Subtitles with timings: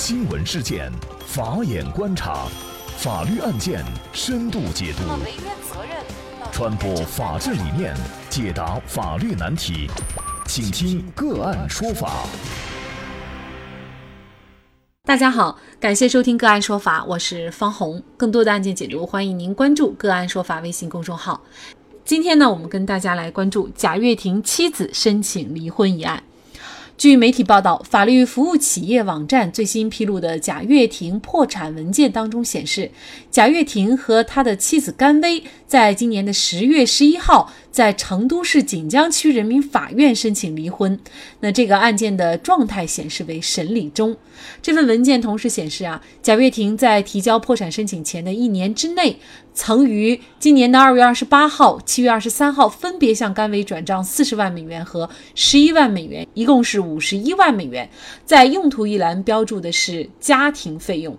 [0.00, 0.92] 新闻事件，
[1.26, 2.46] 法眼观察，
[2.98, 5.02] 法律案件深度解读，
[6.52, 7.92] 传播法治理念，
[8.30, 9.90] 解答法律难题，
[10.46, 12.28] 请听个案说法。
[15.02, 18.00] 大家好，感谢收听个案说法，我是方红。
[18.16, 21.42] 更多的案件解读，欢迎您关注个案说法微信公众号。
[22.04, 26.22] 今天呢，我们跟大家来关注贾跃亭妻子申请离婚一案。
[26.98, 32.90] 据媒体报道，法律服务企业网站最新披露的贾跃亭破产文件当中显示，
[33.30, 40.98] 贾跃亭和他的妻子甘薇在今年的十月十一号在成都市锦江区人民法院申请离婚。
[41.40, 44.16] 那这个案件的状态显示为审理中。
[44.62, 49.18] 这份文件同时显示啊，贾跃亭在提交破产申请前的一年之内，
[49.52, 57.88] 曾于今年的二月二十八号、七月二十三号分别向甘薇转账四十万美元和十一万美元，一共是五十一万美元，
[58.24, 61.16] 在用途一栏标注的是家庭费用。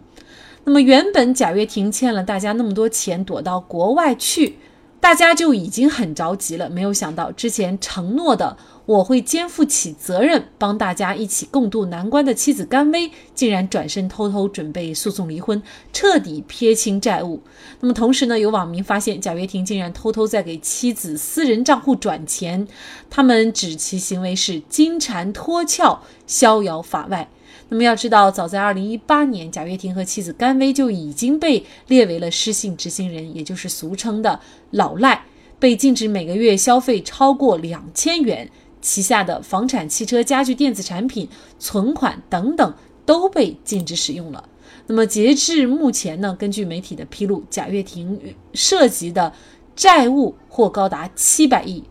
[0.64, 4.56] 那么原本贾跃亭欠了大家那么多钱，躲到国外去。
[5.02, 15.62] 大家就已经很着急了，没有想到之前承诺的我会肩负起责任，帮大家一起共度难关的妻子甘薇，竟然转身偷偷准备诉讼离婚，
[15.94, 17.42] 彻底撇清债务。
[17.80, 22.68] 那么同时呢，有网民发现贾跃亭竟然偷偷在给妻子私人账户转钱，
[23.10, 27.30] 他们指其行为是金蝉脱壳，逍遥法外。
[27.70, 34.40] 那么要知道，早在二零一八年，贾跃亭和妻子甘薇就已经被列为了失信执行人，也就是俗称的
[34.72, 35.26] “老赖”，
[35.60, 38.50] 被禁止每个月消费超过两千元，
[38.82, 42.74] 旗下的房产、汽车、家具、电子产品、存款等等
[43.06, 44.50] 都被禁止使用了。
[44.88, 48.20] 那么截至目前呢，根据媒体的披露，贾跃亭
[48.56, 49.32] 涉及的
[49.76, 51.84] 债务或高达七百亿。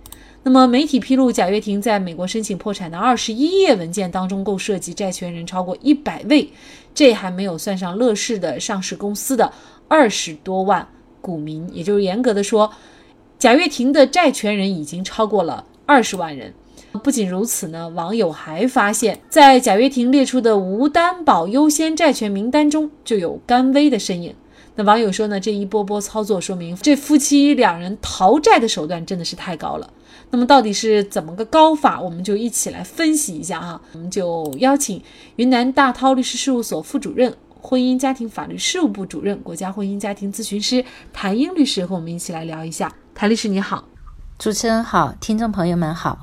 [0.48, 6.50] 那么，媒体披露，贾跃亭在美国申请破产的二十一页文件当中，共涉及债权人超过一百位，
[6.94, 9.52] 这还没有算上乐视的上市公司的
[9.88, 10.88] 二十多万
[11.20, 12.72] 股民，也就是严格的说，
[13.38, 16.54] 贾跃亭的债权人已经超过了二十万人。
[17.04, 24.34] 不仅如此呢，网友还发现，在贾跃亭列出的无担保优先债权名单中，就有甘薇的身影。
[24.78, 29.92] 那网友说呢，这一波波操作说明这夫妻两人逃债的手段真的是太高了。
[30.30, 32.00] 那么到底是怎么个高法？
[32.00, 33.80] 我们就一起来分析一下哈。
[33.92, 35.02] 我们就邀请
[35.34, 42.94] 云南大韬律师事务所副主任、婚姻家庭法律事务部主任、国家婚姻家庭咨询师谭英律师和我们一起来聊一下。
[43.16, 43.88] 谭律师你好，
[44.38, 46.16] 主持人好，听众朋友们好，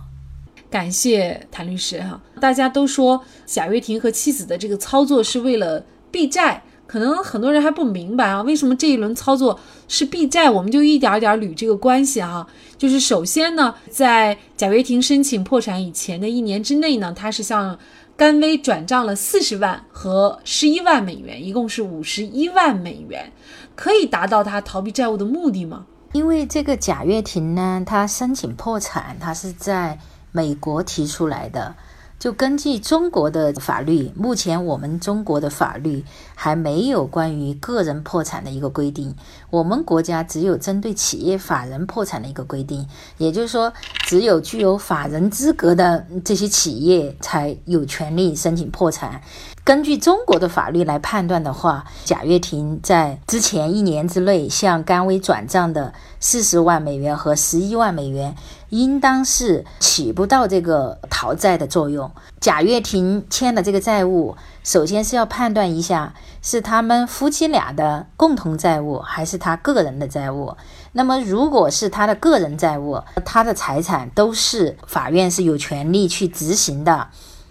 [0.69, 2.21] 感谢谭律师哈。
[2.39, 6.63] 大家都说贾跃亭和妻子的这个操作是为了避债。
[6.87, 10.49] 可能很多人还不明白啊，为什么这一轮操作是避债？
[10.49, 12.45] 我们就一点点捋这个关系哈。
[12.77, 17.77] 就是首先呢，在贾跃亭申请破产以前的一年之内呢，他是向
[18.15, 23.31] 甘薇转账了四十万和十一万美元，一共是五十一万美元，
[23.75, 25.85] 可以达到他逃避债务的目的吗？
[26.13, 29.99] 因为这个贾跃亭呢，他申请破产，他是在
[30.31, 31.75] 美国提出来的。
[32.17, 36.03] 就根据中国的法律，目前我们中国的法律
[36.35, 39.15] 还没有关于个人破产的一个规定。
[39.49, 42.85] 我们国家只有针对企业法人破产的一个规定，
[43.17, 43.73] 也就是说，
[44.05, 49.21] 只有具有法人资格的这些企业才有权利申请破产。
[49.63, 58.35] 根据中国的法律来判断的话，贾跃亭在之前一年之内向甘薇转账的四十万美元和十一万美元，
[58.69, 62.11] 应当是起不到这个逃债的作用。
[62.39, 64.35] 贾跃亭欠的这个债务，
[64.65, 70.57] 首先是要判断一下是他们夫妻俩的共同债务，还是他个人的债务。
[70.93, 77.09] 那么，如果是他的个人债务，他的财产都是法院是有权利去执行的。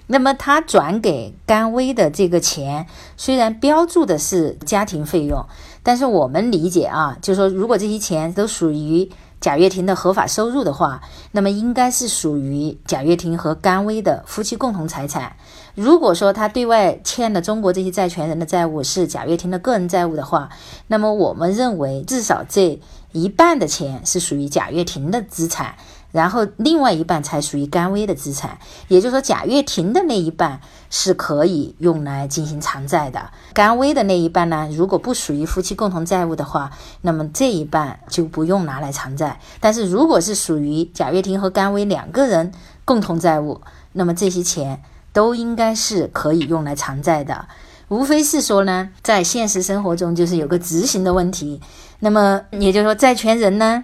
[0.09, 2.87] 那么他转给甘薇的这个钱，
[3.17, 5.47] 虽然标注的是家庭费用，
[5.85, 9.09] 但是我们理解啊，就是说，如果这些钱都属于
[9.45, 15.37] 贾跃亭的合法收入的话，那么应该是属于贾跃亭和甘薇的夫妻共同财产。
[15.75, 20.49] 如果说他对外欠的中国这些债权人的债务是贾跃亭的个人债务的话，
[20.87, 22.81] 那么我们认为至少这
[23.13, 25.75] 一半的钱是属于贾跃亭的资产。
[26.15, 28.57] 然后另外一半才属于甘薇的资产，
[28.87, 36.71] 也就是说贾跃亭的那一半是可以用来进行偿债的，甘薇的那一半呢，如果不属于夫妻共同债务的话，
[37.01, 39.41] 那么这一半就不用拿来偿债。
[39.59, 42.53] 但是如果是属于贾跃亭和甘薇两个人
[42.85, 44.81] 共同债务，那么这些钱
[45.13, 47.49] 都应该是可以用来偿债的。
[47.89, 51.61] 无非是说呢，在现实生活中就是有个执行的问题，
[51.99, 53.83] 那么也就是说债权人呢。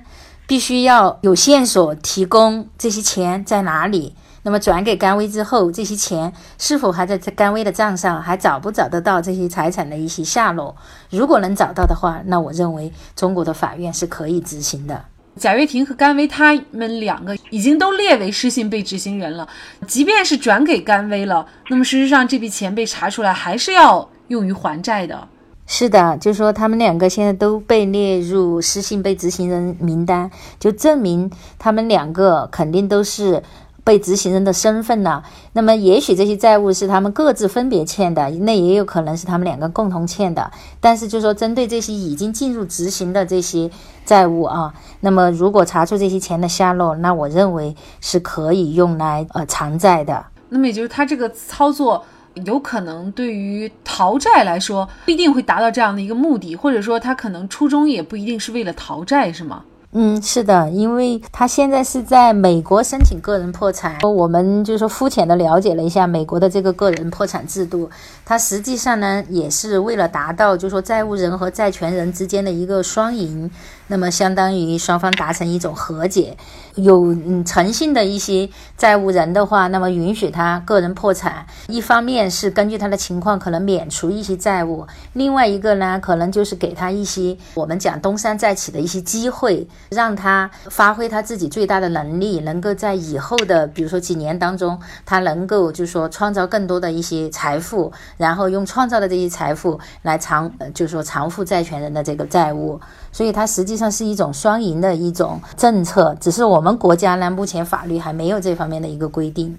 [0.51, 10.75] 必须要有线索提供这些钱在哪里，那么转给甘薇之后，这些钱是否还在甘薇的账上，还找不找得到这些财产的一些下落？
[11.11, 15.05] 如果能找到的话，那我认为中国的法院是可以执行的。
[15.37, 19.49] 贾跃亭和甘薇他们两个已经都列为失信被执行人了，
[19.87, 25.29] 即便是转给甘薇了，那么事实上这笔钱被查出来还是要用于还债的。
[25.73, 30.29] 是的，就说他们两个现在都被列入失信被执行人名单，
[30.59, 31.31] 就证明
[31.61, 33.41] 他们两个肯定都是。
[33.83, 35.23] 被执行人的身份呢？
[35.55, 40.49] 那么也许这些债务是他们各自分别欠的，那也有可能是他们两个共同欠的。
[40.81, 43.71] 但是就说针对这些已经进入执行的这些
[44.05, 50.27] 债务啊，那么如果查出这些钱的下落，那我认为是可以用来呃偿债的。
[50.51, 52.05] 那么也就是他这个操作
[52.45, 59.65] 有可能对于逃债来说不一定会达到这样的一个目的，或者说他可能初衷也不一定是为了逃债，是吗？
[59.93, 67.91] 嗯，是的，因为他现在是在美国申请个人破产，我们就是说肤浅的了解了一下美国的这个个人破产制度，
[68.25, 73.51] 它实际上呢也是为了达到就是说债务人和债权人之间的一个双赢。
[73.91, 76.37] 那么相当于双方达成一种和解，
[76.77, 78.49] 有嗯诚信的一些
[78.79, 81.45] 债务人的话，那么允许他个人破产。
[81.67, 102.81] 一方面是根据他的情况可能免除一些债务，另外一个呢，可能就是给他一些我们讲东山再起的一些机会，让他发挥他自己最大的能力，能够在以后的比如说几年当中，他能够就是说创造更多的一些财富，然后用创造的这些财富来偿，就是说偿付债权人的这个债务。
[103.13, 109.59] 所以它实际上是一种双赢的一种政策，只是我们国家呢目前法律还没有这方面的一个规定。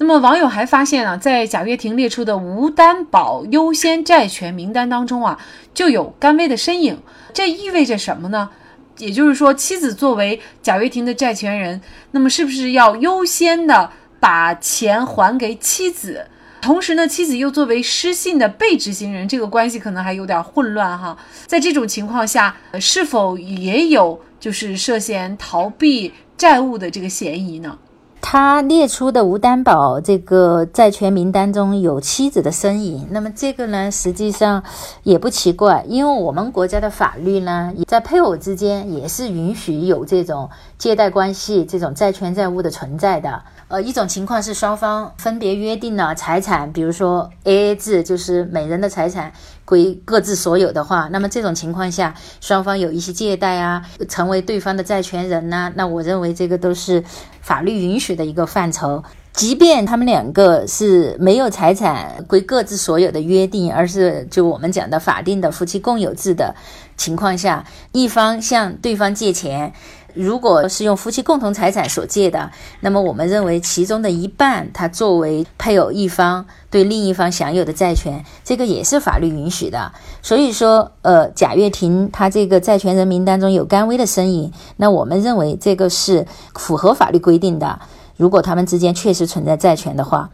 [0.00, 5.38] 那么网友还发现啊，在贾跃亭列出的无担保优先债权名单当中啊，
[5.74, 7.00] 就有甘薇的身影，
[7.32, 8.50] 这意味着什么呢？
[8.98, 11.80] 也就是说，妻子作为贾跃亭的债权人，
[12.10, 13.90] 那么是不是要优先的
[14.20, 16.26] 把钱还给妻子？
[16.60, 21.16] 同时呢，妻子又作为失信的被执行人，这个关系可能还有点混乱哈。
[21.46, 27.78] 在这种情况下，是否也有就是涉嫌逃避债务的这个嫌疑呢？
[28.20, 34.62] 他列出的无担保这个债权名单中有妻子的身影，那么这个呢，实际上
[35.02, 43.42] 也不奇怪，因为我们国家的法律呢，在配偶之间也是允许有这种借贷关系、这种债权债务的存在的。
[43.68, 49.30] 呃，一种情况是双方分别约定了财产，比如说 A A 制，就是每人的财产
[49.66, 57.04] 归各自所有的话，那么这种情况下，双方有一些借贷啊，成为对方的债权人呢，那我认为这个都是
[57.48, 59.02] 法律允许的一个范畴。
[59.32, 66.54] 即便他们两个是没有财产归各自所有的约定，而是就我们讲的法定的夫妻共有制的
[66.98, 69.72] 情况下，一方向对方借钱。
[70.14, 72.50] 如果是用夫妻共同财产所借的，
[72.80, 79.92] 那么我们认为其中的一半，它作为配偶一方对另一方享有的债权，这个也是法律允许的。
[80.22, 87.78] 所以说，呃，贾跃亭他这个债权人名单中有甘薇的身影，那我们认为这个是符合法律规定的。
[88.16, 90.30] 如果他们之间确实存在债权的话，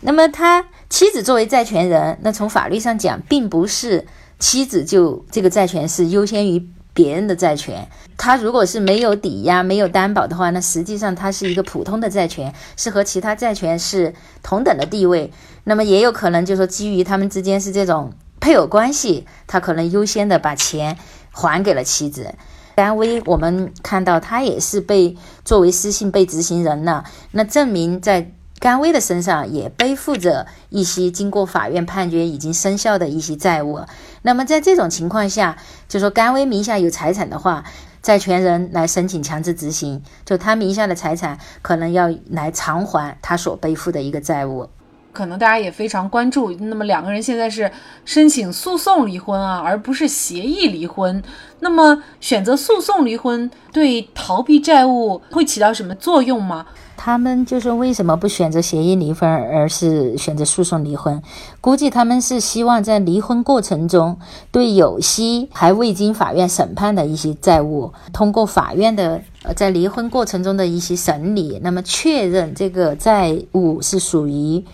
[0.00, 4.06] 那么他妻子作为债权人，那从法律上讲，并不是
[4.38, 6.68] 妻子就这个债权是优先于。
[6.98, 14.12] 别人的债权，他如果是没有抵押、没有担保的话，那实际上它是一个普通的债权，是和其他债权是
[14.42, 15.32] 同等的地位。
[15.62, 20.98] 那么也有可能就是说，基于他们之间是这种配偶关系，他可能优先的把钱
[21.30, 22.34] 还给了妻子。
[22.74, 28.32] 甘薇，我们看到他也是被作为失信被执行人了，那证明在。
[28.58, 33.80] 甘薇的身上也背负着一些经过法院判决已经生效的一些债务。
[34.22, 35.56] 那么在这种情况下，
[35.88, 37.64] 就说甘薇名下有财产的话，
[38.02, 44.68] 债权人来申请强制执行，就他名下的财产可能要来偿还他所背负的一个债务。
[45.12, 47.70] 可能大家也非常关注，那么两个人现在是
[48.04, 51.22] 申请诉讼离婚啊，而不是协议离婚。
[51.60, 56.66] 那么选择诉讼离婚对逃避债务会起到什么作用吗？
[56.96, 61.22] 他们就是为什么不选择协议离婚，而是选择诉讼离婚？
[61.60, 64.18] 估计他们是希望在离婚过程中，
[64.50, 74.64] 对有些还未经法院审判的一些债务，通过法院的呃在离婚过程中的一些审理，那么确认这个债务是属于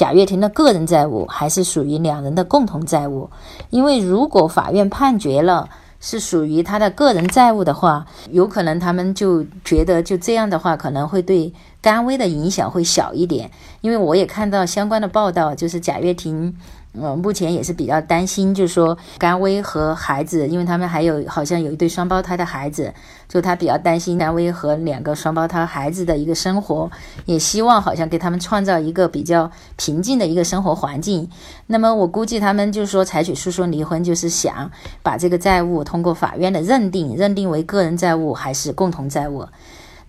[0.00, 3.28] 贾跃亭的个人债务，还是属于两人的共同债务？
[3.68, 5.68] 因为如果法院判决了。
[6.02, 11.52] 是属于他的个人债务的话，有可能他们就觉得就这样的话，可能会对
[11.82, 13.50] 甘薇的影响会小一点，
[13.82, 16.56] 因为我也看到相关的报道，就是贾跃亭。
[16.92, 22.92] 呃，目前也是比较担心，就是说甘薇和孩子，因为他们还有好像有一对双胞胎的孩子，
[23.28, 26.90] 就他比较担心甘薇和两个双胞胎孩子的一个生活，
[27.26, 31.30] 也希望好像给他们创造一个比较平静的一个生活环境。
[31.68, 34.68] 那么我估计他们就是说采取诉讼离婚，就是想
[35.04, 39.46] 把这个债务通过法院的认定，认定为个人债务还是共同债务。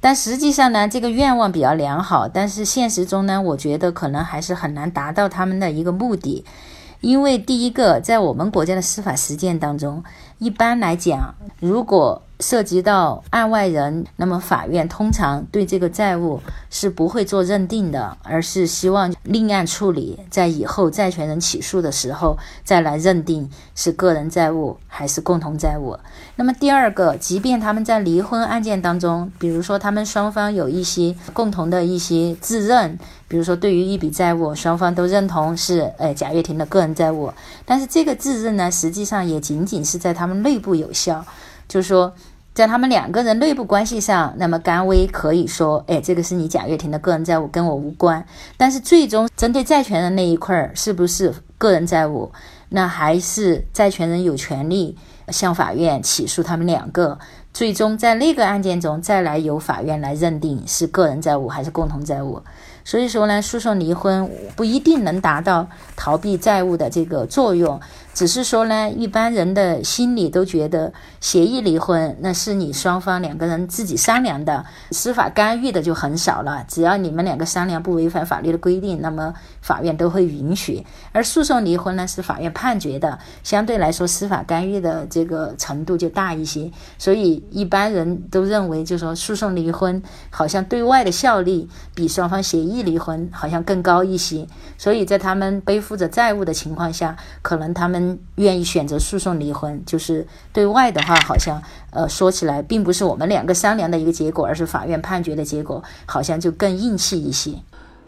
[0.04, 6.44] 但实际上呢，这个愿望比较良好，但是现实中呢，我觉得可能还是很难达到他们的一个目的，
[7.02, 10.04] 因为第一个，在我们国家的司法实践当中，
[10.42, 25.96] 一般来讲，如果涉及到案外人，那么法院通常对这个债务是不会做认定的，而是希望另案处理，在以后债权人起诉的时候再来认定是个人债务还是共同债务。
[26.36, 37.32] 那么第二个，即便他们在离婚案件当中，比如说他们双方有一些共同的一些自认，比如说对于一笔债务，双方都认同是呃贾跃亭的个人债务，
[37.64, 41.26] 但是这个自认呢，实际上也仅仅是在他们内部有效，
[41.68, 42.14] 就是说。
[42.54, 48.26] 在他们两个人内部关系上，那么甘薇可以说，哎，这个是你贾跃亭的个人债务，跟我无关。
[48.58, 52.30] 但是最终针对债权人那一块儿是不是个人债务，
[52.68, 54.98] 那还是债权人有权利
[55.30, 57.18] 向法院起诉他们两个。
[57.54, 62.42] 最终在那个案件中，再来由法院来认定是个人债务还是共同债务。
[62.84, 67.80] 所以说呢，诉讼离婚不一定能达到逃避债务的这个作用。
[68.14, 70.92] 只是说呢，一般人的心里都觉得
[71.22, 76.66] 协议离婚那是你双方两个人自己商量的，司法干预的就很少了。
[76.68, 80.86] 只要你们两个商量不违反法律的规定，那么法院都会允许。
[81.14, 86.70] 而诉讼离婚呢，是法院判决的，相对来说司法干预的这个程度就大一些。
[86.98, 94.46] 所以一般人都认为，就说诉讼离婚好像对外的效力比双方协议离婚好像更高一些。
[94.78, 98.01] 所以在他们背负着债务的情况下，可能他们。
[98.36, 107.52] 愿意选择诉讼离婚，就是对外的话，好像呃说起来，并不是我们两个商量的一个结果，而是法院判决的结果，好像就更硬气一些。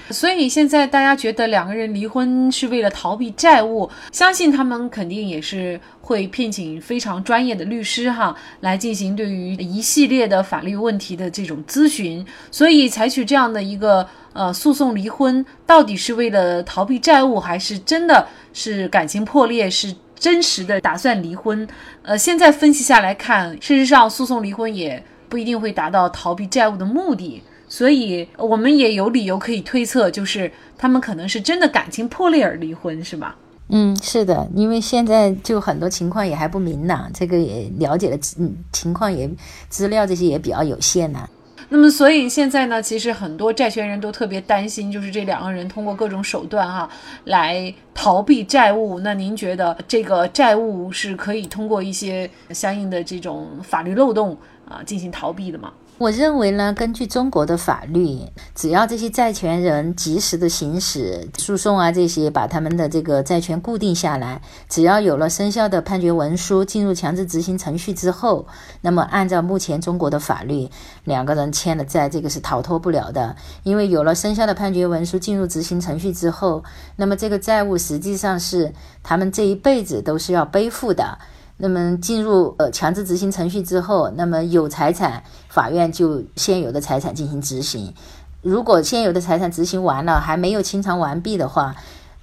[0.09, 12.25] 所以现在大家觉得两个人离婚是为了逃避债务，相信他们肯定也是会聘请非常专业的律师哈，来进行对于一系列的法律问题的这种咨询。
[12.51, 21.67] 所以采取这样的一个呃诉讼离婚，到底是为了逃避债务，还是真的是感情破裂，是真实的打算离婚？
[22.03, 27.43] 呃，现在分析下来看，事实上诉讼离婚也不一定会达到逃避债务的目的。
[27.67, 33.35] 所以，我们也有理由可以推测，就是他们可能是真的感情破裂而离婚，是吧？
[33.69, 39.27] 嗯，是的，因为现在就很多情况也还不明朗，这个也了解的嗯情况也
[39.69, 41.27] 资料这些也比较有限呢。
[41.69, 46.89] 那么，所以现在呢，其实很多债权人都特别担心，就是这两个人通过各种手段哈
[47.25, 48.99] 来逃避债务。
[48.99, 55.73] 那您觉得这个债务是可以通过一些相应的这种法律漏洞啊进行逃避的吗？
[55.99, 58.19] 我认为呢，根据中国的法律，
[58.55, 68.47] 只要这些债权人及时的行使诉讼啊，这些把他们的这个债权固定下来，只要有了生效的判决文书，进入强制执行程序之后，
[68.81, 70.67] 那么按照目前中国的法律，
[71.03, 73.35] 两个人欠的债，这个是逃脱不了的。
[73.61, 76.63] 因为有了生效的判决文书，进入执行程序之后，
[76.97, 78.73] 那么这个债务实际上是
[79.03, 81.19] 他们这一辈子都是要背负的。
[81.63, 87.93] 那么进入呃强制执行程序之后，那么有财产，法院就现有的财产进行执行。
[88.41, 91.73] 如果现有的财产执行完了还没有清偿完毕的话，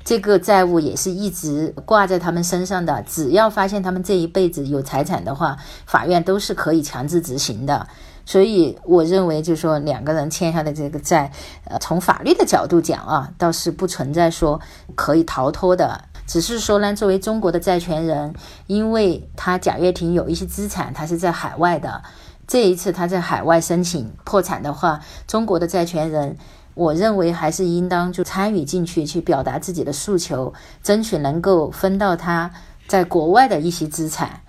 [0.05, 3.03] 这个债务也是一直挂在他们身上的。
[3.09, 5.57] 只要发现他们这一辈子有财产的话，
[5.87, 7.87] 法院都是可以强制执行的。
[8.27, 11.33] 所以我认为，就是说两个人欠下的这个债，
[11.65, 14.61] 呃，从法律的角度讲啊，倒是不存在说
[14.95, 16.05] 可以逃脱的。
[16.31, 18.33] 只是说呢，作为中国的债权人，
[18.69, 22.05] 因为他贾跃亭有一些资产，他是在海外的。
[22.47, 26.37] 这一次他在海外申请破产的话，中国的债权人，
[26.75, 32.53] 我认为还是应当就参与进去，去表达自己的诉求，争取能够分到他
[32.87, 34.43] 在国外的一些资产。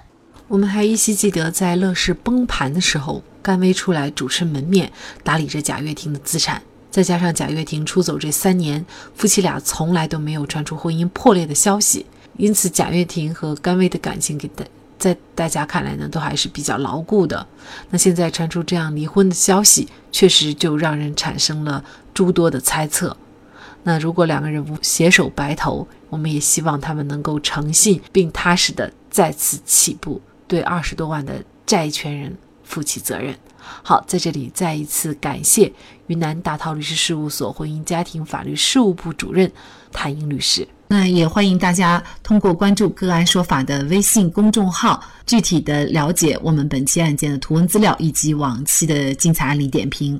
[0.49, 4.91] 我们还依稀记得，在乐视崩盘的时候，甘薇出来主持门面，
[5.23, 6.61] 打理着贾跃亭的资产。
[6.91, 12.05] 再加上贾跃亭出走这三年，夫妻俩从来都没有传出婚姻破裂的消息，
[12.37, 14.65] 因此贾跃亭和甘薇的感情给大
[14.99, 17.47] 在大家看来呢，都还是比较牢固的。
[17.89, 21.83] 那现在传出这样离婚的消息，确实就让人产生了
[22.13, 23.17] 诸多的猜测。
[23.83, 33.35] 那如果两个人不携手白头，我们也希望他们能够诚信并踏实的再次起步，对二十多万的债权人负起责任。
[33.81, 35.71] 好，在这里再一次感谢
[36.11, 39.49] 云南大韬律师事务所婚姻家庭法律事务部主任
[39.93, 40.67] 谭英律师。
[40.89, 50.19] 那也欢迎大家通过关注“个案说法”的微信公众号，具体的了解我们本期案件的图文资料以及往期的精彩案例点评。